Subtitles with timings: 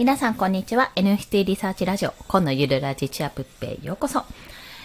[0.00, 0.92] 皆さんこんにちは。
[0.96, 4.24] NFT リサーチラジオ、今のゆるラジチアプッペへようこそ。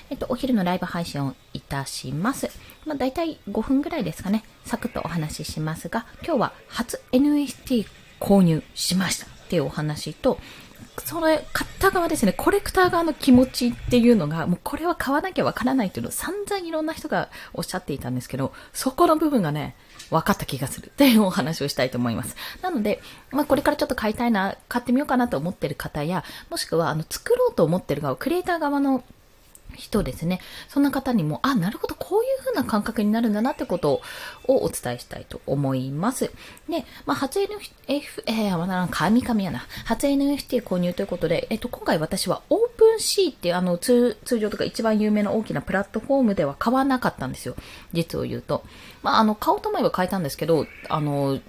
[0.10, 2.50] えっと、お昼のライブ配信をいたします。
[2.86, 4.44] まあ、大体5分ぐらいですかね。
[4.66, 7.86] サクッとお話ししますが、今日は初 NFT
[8.20, 10.38] 購入しましたっていうお話と、
[11.04, 11.42] その、買っ
[11.80, 19.76] た側ですね、コレクター側の気持ちっていうのが、もうこれは買わなきゃわからないっていうのを散々いろんな人がおっしゃっていたんですけど、そこの部分がね、
[20.10, 22.36] 分かった気がするっていうお話をしたいと思います。
[22.62, 29.04] なので、まあ、これからちょっと買いたいな、買ってみようかなと思ってる方や、もしくは、あの、作ろうと思ってる側、クリエイター側の
[29.76, 30.40] 人ですね。
[30.68, 34.02] そんな方にも、あ、なるほど、こういう風な感覚になるんだなってこと
[34.48, 36.32] をお伝えしたいと思います。
[36.70, 39.66] で、まあ、初 NF、えー、まだ神々やな。
[39.86, 47.56] 初 NFT 購入ということで、えっと、今回私はオープンシーっていうあの通、通常とか一番有名な大きなプラットフォームでは買わなかったんですよ。
[47.94, 48.64] 実を言うと。
[49.04, 51.40] まあ、あの、買おうと思えば買えたんですけど、あの、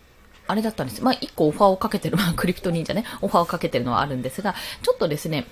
[0.49, 1.03] あれだったんです。
[1.03, 5.47] まあ、一個オファーをかけてる、まあ、クリプト忍者ね、オファーをかけてるのはあるんですが、ちょっとですね、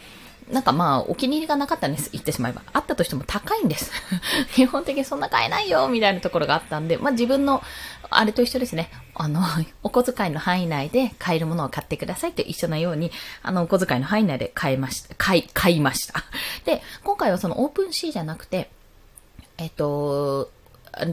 [0.51, 2.11] なんかまあ、お気に入りがなかったんです。
[2.12, 2.62] 言ってしまえば。
[2.73, 3.91] あったとしても高いんです。
[4.55, 7.62] 基本的にそんな買えないよ、みたいなところがあったんで、まあ自分の、
[8.11, 8.91] あれと一緒ですね。
[9.15, 9.41] あの、
[9.83, 13.11] お小遣いの範囲内で買えるものを買ってくださいと一緒なように、
[13.42, 15.15] あの、お小遣いの範囲内で買えました。
[15.17, 16.25] 買い、買いました。
[16.65, 18.70] で、今回はその OpenSea じゃなくて、
[19.56, 20.50] えっと、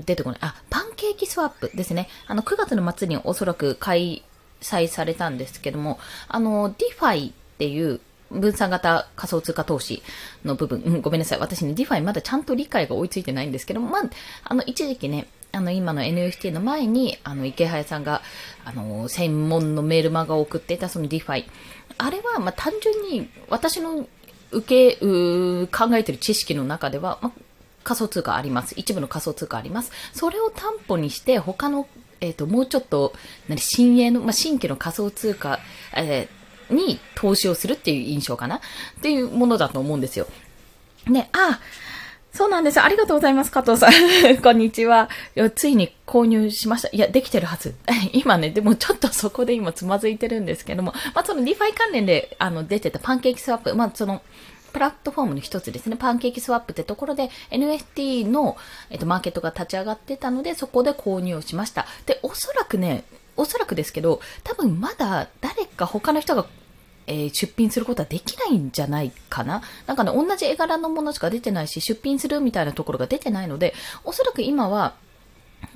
[0.06, 0.40] 出てこない。
[0.42, 2.10] あ、 PancakeSwap ですね。
[2.28, 4.24] あの、9月の末におそらく開
[4.62, 8.00] 催されたんですけども、あの、 DeFi っていう、
[8.32, 10.02] 分散型仮想通貨投資
[10.46, 11.40] の部分、うん、ごめんなさい。
[11.40, 14.04] 私ね、 DeFi まだちゃんと理解が追いついてないんですけども、まあ、
[14.44, 18.22] あの、一時期ね、あの、今の NFT の前に、あの、イケハヤさんが、
[18.64, 21.46] あの、専門のメールマガを送っていたその DeFi。
[21.98, 24.08] あれは、まあ、単純に、私の
[24.52, 27.32] 受け、う考えてる知識の中では、まあ、
[27.84, 28.76] 仮想通貨あります。
[28.78, 29.92] 一部の仮想通貨あります。
[30.14, 31.88] それを担保にして、他の、
[32.22, 33.14] えっ、ー、と、もうちょっと、
[33.50, 35.60] 何、新鋭の、まあ、新規の仮想通貨、
[35.96, 36.41] えー
[36.72, 38.58] に投資をするっていう印象かな？
[38.58, 38.60] っ
[39.02, 40.28] ていうものだと思うんですよ。
[41.08, 41.60] ね、あ、
[42.34, 42.82] そうなんです。
[42.82, 43.92] ありがとうございます、加藤さん。
[44.42, 45.10] こんにちは。
[45.56, 46.90] ついに購入しました。
[46.92, 47.76] いや、できてるはず。
[48.14, 54.22] 今ね、でもちょっとそこで今つまずいてるんですけども、まあ、その DeFi 関連で、あの、出てたパンケーキスワップ、まあ、その、
[54.72, 55.98] プラットフォームの一つですね。
[55.98, 58.56] パンケーキスワップってところで NFT の、
[58.90, 61.86] えっと、マーケットが立ち上がってたので、そこで購入をしました。
[62.06, 63.04] で、おそらくね、
[63.36, 66.46] おそらくですけど、多分まだ誰か他の人が
[67.08, 69.62] えー、出品することはできないんじゃないかな？
[69.88, 73.74] なんかね、同じ絵柄のものしか出てないし、出品するみたいなところが出てないので、
[74.04, 74.94] おそらく今は、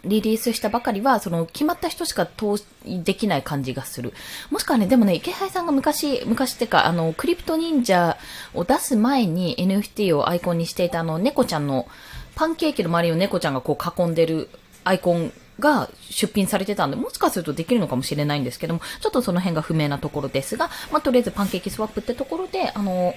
[0.03, 4.13] リリースしたばかりは、その決まった人しか投資できない感じがする。
[4.49, 8.17] もしくはね、でもね、池原さんが昔、昔ってか、あの、クリプト忍者
[8.53, 11.87] を出す前に NFT をアイコンにしていたあの、猫ちゃんの、
[12.35, 14.49] パンケーキの周りを猫ちゃんがこう囲んでる
[14.83, 23.15] アイコンが出品されてたんで、もしかするとできるのかもしれないんですけども、ちょっとその辺が不明なところですが、まあ、とりあえずパンケーキスワップってところで、あの、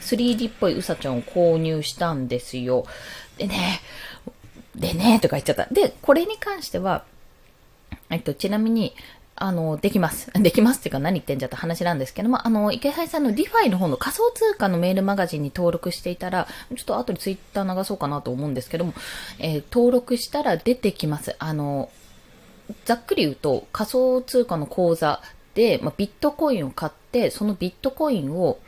[0.00, 2.84] 3D っぽいうさちゃんを購入したんですよ。
[3.38, 3.80] でね、
[4.74, 5.66] でね、とか言っちゃった。
[5.66, 7.04] で、これに関しては、
[8.10, 8.94] えっと、ちなみに、
[9.36, 10.30] あの、できます。
[10.40, 16.46] できますっていうか何言ってんじゃって話なんですけども、あの、池原さんの DeFi の方の仮想通貨のメールマガジンに登録していたら、
[16.76, 18.94] ちょっと後でツイッター流そうかなと思うんですけども、
[19.38, 21.34] えー、登録したら出てきます。
[21.38, 21.90] あの、
[22.84, 25.20] ざっくり言うと仮想通貨の口座
[25.54, 28.58] で、まあ、ビットコインを買って、そのビットコインを、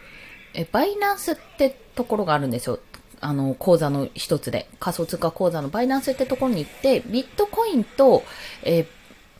[0.54, 2.78] え、バイナンスってところがあるんですよ。
[3.20, 4.68] あの、口座の一つで。
[4.78, 8.22] 仮想通貨口座のバイナンスってところに行って、ビットコインと、
[8.62, 8.86] えー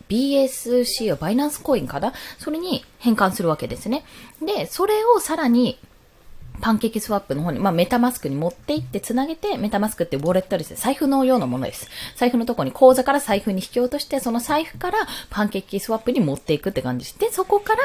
[0.08, 2.12] BSC はバイナンスコインかな？
[2.38, 4.04] それに変換するわけですね。
[4.44, 5.78] で、それをさらに、
[6.60, 10.76] パンケーキスワップの方に、まあ、メタマスクに持って行って繋げて、メタマスクってウォレットですね。
[10.76, 11.88] 財布のようなものです。
[12.16, 14.98] 財布のとこに口座から財布に引き落として、その財布から
[15.30, 17.18] パンケーキスワップに持っていくって感じです。
[17.18, 17.82] で、そこから、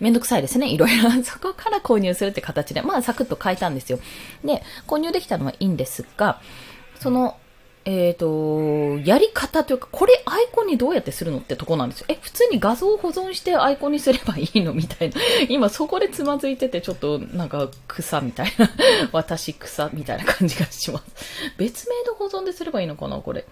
[0.00, 0.68] めんどくさいですね。
[0.68, 1.10] いろいろ。
[1.24, 3.98] そこから購入するって形で、まあ、サクッと変えたんですよ。
[4.44, 6.40] で、購入できたのはいいんですが、
[7.00, 7.36] その、
[7.84, 12.06] えっ、ー、と、やり方というか、これアイコンにどうやってするのってとこなんですよ。
[12.10, 15.16] え、普通に画像を保存してアイコンにすればいいのみたいな。
[15.48, 18.70] 今そこでつまずいてて、ちょっとなんか草みたいな。
[19.12, 21.04] 私草みたいな感じがします。
[21.56, 23.46] 別名で保存ですればいいのかなこれ。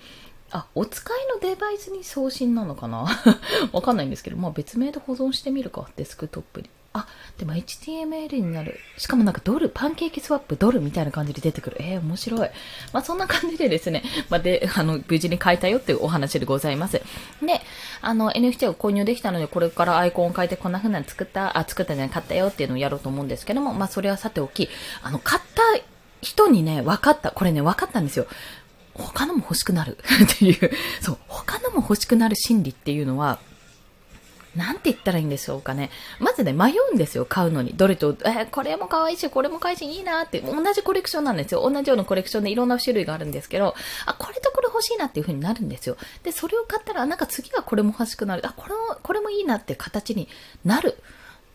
[0.51, 3.07] あ、お使いのデバイスに送信なのかな
[3.73, 5.89] わかんないんですけど、まあ別名で保存してみるか。
[5.97, 6.69] デスクトップに。
[6.93, 7.07] あ、
[7.37, 8.81] でも HTML になる。
[8.97, 11.77] しかもなんかドル、パンケーキスワップドルみたいな感じで出てくる。
[11.81, 12.51] えー、面白い。
[12.93, 17.01] まあそんな感じでですね、 まあで、あの、無事に変えたよっていうお話でございます。
[17.43, 17.61] で、
[18.01, 24.69] あの、NFT を購入できたので、これからアイコンを変えてこんな風なの作った、あ、作ったじゃない、買ったよっていうのをやろうと思うんですけども、まあそれはさておき、
[25.03, 25.63] あの、買った
[26.23, 27.31] 人にね、分かった。
[27.31, 28.27] これね、分かったんですよ。
[28.95, 30.71] 他のも欲しくなる っていう、
[31.01, 33.39] そう、他のも欲しくなる心理っていうのは、
[34.59, 35.91] なんて言ったらいいんでしょうかね。
[36.19, 37.75] まずね、迷うんですよ、買うのに。
[37.77, 41.63] どれと、えー、これも可愛いし、これも可愛いし、いいなって、同じコレクションなんですよ。
[41.63, 45.97] 同じようなコレクションでいろんな種類があるんですけど、あ、これとこれ欲しいなっていう風になるんですよ。
[46.25, 48.45] で、それを買ったら、なんか次はこれも欲しくなる。
[48.45, 50.29] あ、これも、これもいいなって形に
[50.65, 50.99] なる。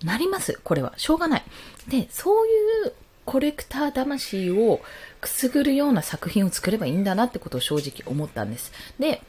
[0.03, 0.59] なります。
[0.63, 0.94] これは。
[0.97, 1.44] しょうがない。
[1.89, 2.94] で、そういう
[3.25, 4.81] コレクター魂を
[5.21, 8.71] くすぐるような作品を作ればいいんだなってことを正直思ったんです。
[8.99, 9.21] で、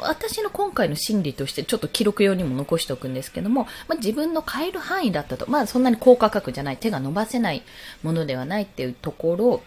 [0.00, 7.62] 私の今回の心理としてちょっと記録用にも残しておくんですけども、まあ、自分の買える範囲だったと、まあそんなに高価格じゃない、手が伸ばせない
[8.02, 9.62] ものではないっていうところ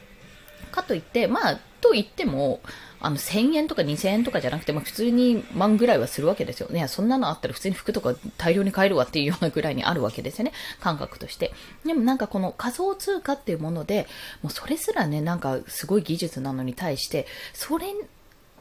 [0.71, 2.62] かといって、まあ、と言っても、
[3.00, 6.88] あの、1000円とか2000円とかじゃなくて、まあ、普通に万ぐらいはするわけですよね。
[6.88, 10.53] そんなのあったら普通に服とか大量に買えるわっていうようなぐらいにあるわけですよね。
[10.79, 11.51] 感覚として。
[11.83, 14.07] でもなんかこの仮想通貨っていうもので、
[14.44, 17.88] もうそれすらね、なんかすごい技術なのに対して、それ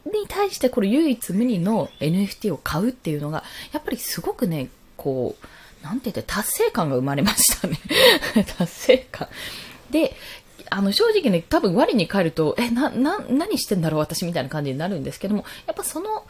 [0.06, 7.79] に対してこれ唯一無二の NFT を買うっていうのが、やっぱりすごくね、こう、なんて言って達成感が生まれましたね。
[8.58, 9.29] 達成感。
[9.91, 10.17] で、
[10.69, 16.25] あの、正直ね、多分我に返ると、え、な、な、何してんだろう私みたいな感じになるんですけども、やっぱその、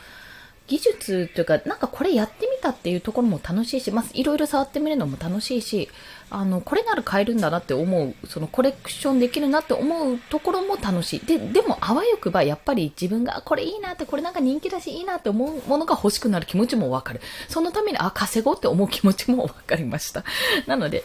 [0.66, 5.88] 技術というか、なんかこれやってみたっていうところも楽しいし、まあ、いろいろ触ってみるのも楽しいし、
[6.30, 11.20] あの、これなら買えるんだなって思う、そのコレクションできるなって思うところも楽しい。
[11.20, 17.20] で、でもあわよくばやっぱり自分がこれいいなって、これなんか人気だしいいなって思うものが欲しくなる気持ちもわかる。
[17.48, 20.24] そのために、あ、稼ごうって思う気持ちもわかりました。
[20.66, 21.04] なので、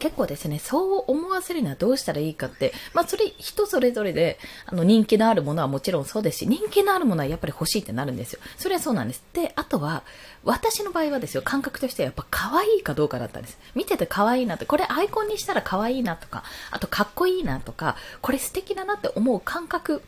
[0.00, 8.40] 結構ですね、そう思わせるにはどうしたらいいかって、まあそれ人それぞれで、あの人気のあるものはもちろんそうですし、人気のあるものはやっぱり欲しいってなるんですよ。
[8.56, 9.22] それはそうなんです。
[9.34, 10.02] で、あとは、
[10.42, 13.58] 私の場合はですよ、感覚としてはやっぱ可愛いかどうかだったんです。
[13.74, 20.02] 見てて可愛いなって、これアイコンにしたら可愛いなとか、あとかっこいいなとか、これ素敵だなって思う感覚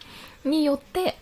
[0.44, 1.19] によって、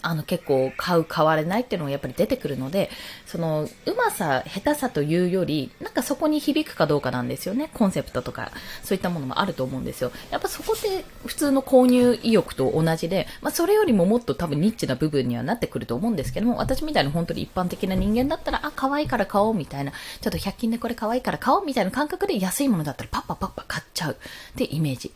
[0.00, 2.90] あの結構買う買われないっていうのがやっぱり出てくるので、
[3.26, 7.70] そのうまさ、下手さというより、なんかそこに響くかどうかなんですよね。
[7.74, 8.52] コンセプトとか、
[8.82, 10.12] そういったものもあると思うんですよ。
[10.30, 24.16] やっぱそこって普通の購入意欲と同じで、まあそれよりももっと多分ニッチな部分にはなってくると思うんですけども、私みたいな本当に一般的な人間だったら、あ、可愛いから買おうみたいな、ちょっと100均でこれ可愛いから買おうみたいな感覚で安いものだったらパッパパッパ買っちゃうっ
[24.56, 25.12] てイメージ。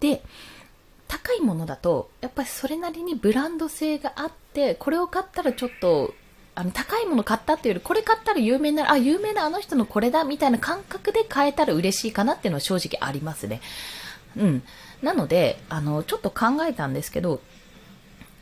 [0.00, 0.22] で、
[1.12, 6.14] 高いものだと、やっぱりそれなりにブランド性があって、これを買ったらちょっと、
[6.54, 13.60] あの、高いもの買ったっていうより、これ買ったら有名な、あ、有名なあの人のこれだ、みたいな感覚で買えたら嬉しいかなっていうのは正直ありますね。
[14.38, 14.62] うん。
[15.02, 17.42] なので、あの、ちょっと考えたんですけど、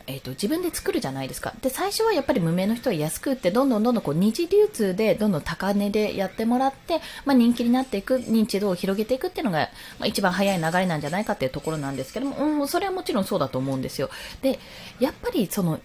[0.06, 1.54] えーと、自分で作るじゃないですか。
[1.60, 9.68] で、最初はやっぱり無名の人は安く売って、どんどんどんどんこう二次流通でどんどん高値でやってもらって、まあ、人気になっていく、認知度を広げていくっていうのが、
[9.98, 14.10] まあ、一番早い流れなんじゃないかっていうところなんですけども、うん、それはもちろんそうだと思うんですよ。
[14.42, 14.58] で、
[14.98, 15.80] やっぱりその、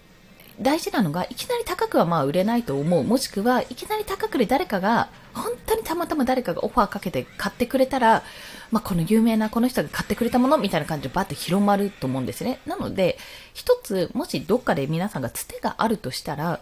[0.60, 3.04] 大事なのが、いきなり高くはまあ売れないと思う。
[3.04, 8.22] もしくは、いきなり高くで誰かが、本当にたまたま誰かがオファーかけて買ってくれたら、
[8.70, 12.58] まあ、この有名なこの人が買ってくれたものみたいな感じでバッと広まると思うんですね。
[12.66, 13.18] なので、
[13.54, 16.60] 一つ、もしどっかで皆さんがつてがあるとしたら、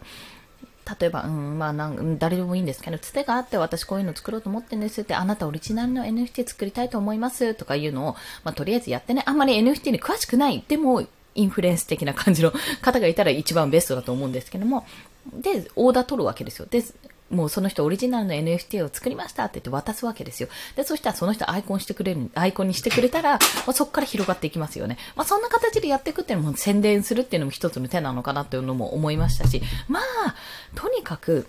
[1.00, 11.02] 例えば、うん、まあなん、誰でもいいんですけど、つてがあって私こういうの作ろうと思ってんですって、あなたオリジナルの NFT 作りたいと思いますとかいうのを、まあとりあえずやってね、あんまり NFT に詳しくない、でも
[11.34, 14.86] インフルエンス的な感じの方がいたら一番ベストだと思うんですけども、
[15.32, 16.66] で、オーダー取るわけですよ。
[16.70, 16.82] で、
[17.30, 20.48] もうその人オリジナルの NFT を作りましたって言って渡すわけですよ。
[20.76, 23.38] で、そしたらその人アイコンしてくれる、アイコンにしてくれたら、ま
[23.68, 24.98] あ、そこから広がっていきますよね。
[25.16, 30.34] まあ、そんな形でやっていくっていうのも宣伝するっていうのも一つの手なのかなっていうのも思いましたし、まあ、
[30.74, 31.48] とにかく、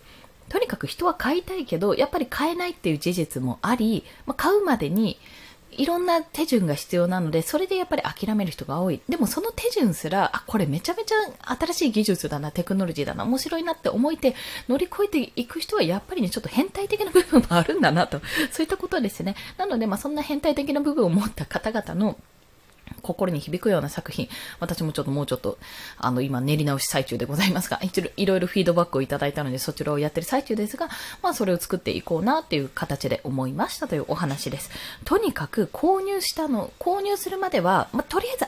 [0.50, 5.20] とにかく人は買いたいけど、やっぱり買えないっていう事実もあり、まあ、買うまでに、
[5.78, 9.02] いろんな手順が必要なので、それでやっぱり諦める人が多い。
[9.10, 11.16] でもその手順すら、あ、これめちゃめちゃ
[11.56, 14.36] 新しい技術だな、テクノロジーだな、面白いなって思えて
[14.68, 18.22] 乗り越えていく人はやっぱりね、ちょっと変態的な部分もあるんだなと。
[18.52, 19.36] そういったことですね。
[19.58, 22.18] なので、まあそんな変態的な部分を持った方々の
[23.02, 25.58] 心に響くような作品、私もちょっともうちょっと、
[25.98, 30.90] あの、今練り直し最中でございますが、いろいろフィードバックをいただいたので、そちらをやってる最中ですが、
[31.22, 34.70] まあ、それを作っていこうなっていう形で思いましたというお話です。
[35.04, 38.46] とにかく、購入したの、購入するまでは、まあ、とりあえず、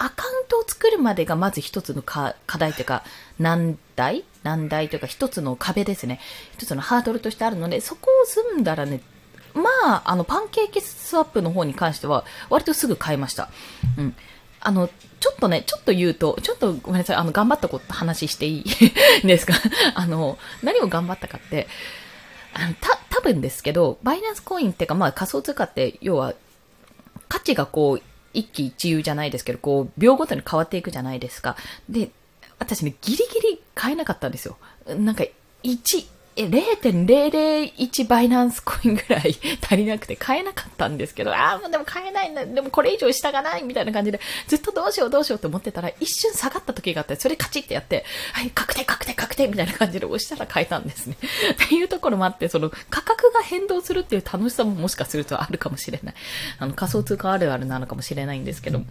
[0.00, 3.02] アカウントを作るまでがまず一つの課題というか、
[3.40, 4.24] 難題？
[4.44, 6.20] 難題というか一つの壁ですね。
[6.52, 9.00] 一つのハードルとしてあるので、そこを済んだらね、
[9.58, 13.50] まあ、あの、パンケーキスワップの方に関しては、割とすぐ買いました。
[13.98, 14.16] うん。
[14.60, 14.88] あの、
[15.20, 19.54] ちょっとね、ちょっと言うと、ちょっとごめんなさい、あの、頑張ったこと話していいですか？
[19.94, 21.68] あの、何を頑張ったかって、
[22.54, 26.34] あの、た、多分ですけど、バイナンスコインっていうか、まあ仮想通貨って、要は、
[27.28, 28.02] 価値がこう、
[28.34, 31.56] 一喜一憂じゃないですけど、こう、秒ごとに変わっていくじゃないですか。
[31.88, 32.10] で、
[32.58, 34.56] 私ね、ギリギリ買えなかったんですよ。
[34.86, 35.24] なんか、
[35.62, 36.06] 1、
[36.46, 51.16] 0.001バイナンスコインぐらい 足りなくて買えなかったんですけど、ああ、もうでも買えないんだ、でもこれ以上下がないみたいな感じで、ずっとどうしようどうしようって思ってたら、一瞬下がった時があって、それカチってやって、はい、確定確定確定みたいな感じで押したら買えたんですね。
[51.52, 56.14] っていうところもあって、その価格が変動するっていう楽しさももしかするとあるかもしれない。
[56.58, 58.82] あの仮想通貨あるあるなのかもしれないんですけど、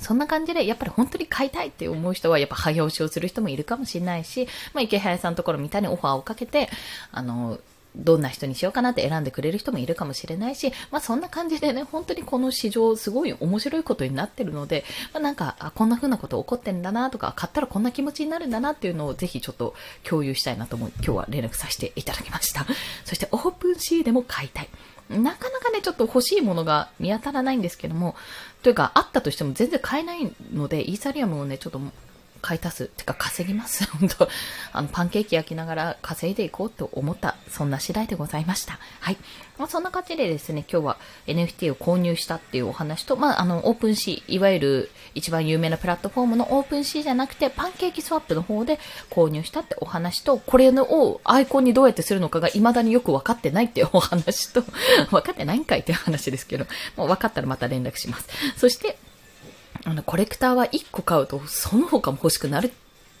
[0.00, 6.68] そんな感じで、やっぱり本当に買いたいって思う人は、やっぱ早押しをする人もいるかもしれないし、まあ、池早さんのところみたいにオファーをかけて、
[7.12, 7.58] あの、
[7.96, 19.74] どんな人にしようかなって選んでくれる人もいるかもしれないし、まあそんな感じでね、本当にこの市場すごい面白いことになってるので、まあなんか、あ、こんな風なこと起こってんだなとか、買ったらこんな気持ちになるんだなっていうのをぜひちょっと
[20.04, 22.66] 共有したいなと思い、今日は連絡させていただきました。
[23.04, 24.68] そしてオープンシーでも買いたい。
[25.08, 28.16] なかなかね、ちょっと欲しいものが見当たらないんですけども、
[28.66, 31.80] というか、あったとしても全然買えないので、イーサリアムをね、ちょっと
[32.46, 32.86] 買い足す？
[32.96, 33.90] てか稼ぎます？
[33.98, 34.28] 本当
[34.72, 38.78] あの、パンケーキ焼きながら稼いでいこうと思った、そんな次第でございました。
[39.00, 39.16] はい。
[39.58, 48.78] まあ、そんな感じでですね、今日は NFT を購入したっていうお話と、まあ、あの、 OpenSea、いわゆる一番有名なプラットフォームの OpenSea じゃなくて、 PancakeSwap の方で
[49.10, 54.62] 購入したってお話と、これのをアイコンにどうやってするのかが未だによく分かってないっていうお話と、
[55.10, 58.28] 分かってないんかいっていう話ですけど、もう分かったらまた連絡します。
[58.56, 58.98] そして、
[59.86, 62.70] あの、コレクターは1個買うと、その他も欲しくなるっ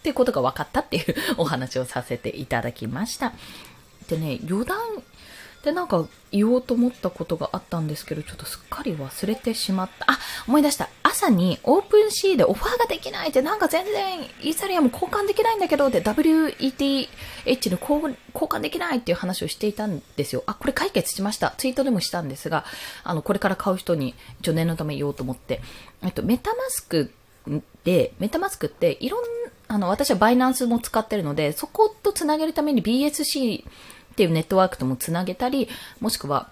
[0.02, 3.32] てことが分かったっていうお話をさせていただきました。
[4.08, 4.78] でね、余談
[5.62, 10.12] でなんか言おうと思ったことがあったんですけど、ちょっとすっかり忘れてしまった。
[10.12, 10.88] あ、思い出した。
[11.02, 17.08] 朝にオープンシーでオファーができないって、なんか全然イーサリアム交換できないんだけど、で WETH
[17.70, 18.16] の交
[18.48, 20.42] 換できないっていう話をしていたんですよ。
[20.46, 21.54] あ、これ解決しました。
[21.56, 22.64] ツイートでもしたんですが、
[23.02, 25.60] あの、これから買う人に助念のため言おうと思って。
[26.02, 27.12] えっと、メタマスク
[27.84, 29.28] で、メタマスクっていろんな
[29.68, 33.64] あの、私はバイナンスも使ってるので、そことつなげるために BSC
[34.16, 35.68] っていうネットワークともつなげたり、
[36.00, 36.48] もしくは、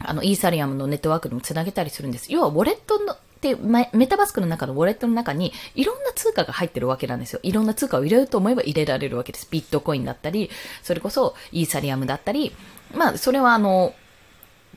[0.00, 2.30] あの、イーサリアムのネットワークにもつなげたりするんです。
[2.30, 7.40] 要は、ウォレットの、で、メタバスクの中のウォレットの中にいろんな通貨が入ってるわけなんですよ。
[7.42, 9.48] いろんな通貨を入れると思えば入れられるわけです。
[9.50, 10.50] ビットコインだったり、
[10.82, 12.54] それこそイーサリアムだったり、
[12.94, 13.94] まあ、それはあの、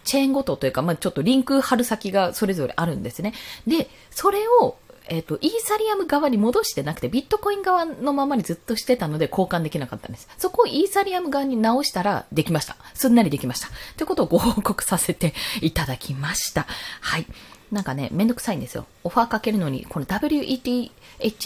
[0.06, 3.34] チェーンごとというか、まあ、ちょっとリンク貼る先がそれぞれあるんですね。
[3.68, 4.78] で、それを
[5.10, 10.28] えっ、ー、と、イーサリアム側に戻してなくて、ビットコイン側のままにずっとしてたので交換できなかったんです。
[10.38, 12.76] そこをイーサリアム側に直したらできました。
[12.94, 13.68] すんなりできました。
[13.98, 16.66] ということをご報告させていただきました。
[17.02, 17.26] はい。
[17.74, 18.86] なんかね、めんどくさいんですよ。
[19.04, 20.92] オファーかけるのに、この WETH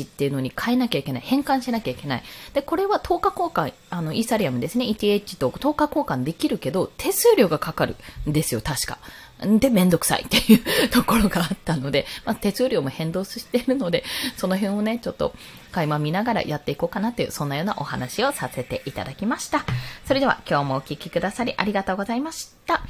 [0.03, 1.21] っていうのに変えなきゃいけない。
[1.21, 2.23] 変換しなきゃいけない。
[2.53, 4.85] で、これは10日交換、あの、イーサリアムですね。
[4.85, 7.95] ETH と10日交換できるけど、手数料がかかる
[8.29, 8.99] んですよ、確か。
[9.39, 14.03] で、めんどくさいっていうところがあったので、 まあ、手数料も変動しているので、
[14.36, 15.34] その辺をね、ちょっと
[15.72, 19.65] 垣間見ながらやっていこうかなという、そんなようなお話をさせていただきました。
[20.06, 22.82] それでは今日もお聴きくださりありがとうございました。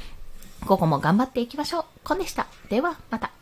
[0.64, 1.84] 午後も頑張っていきましょう。
[2.02, 2.46] コンでした。
[2.68, 3.37] では、また。